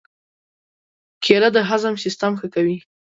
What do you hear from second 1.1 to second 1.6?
کېله د